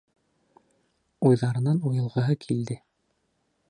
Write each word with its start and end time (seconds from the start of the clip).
Уйҙарынан 1.31 1.85
уйылғыһы 1.91 2.41
килде. 2.49 2.83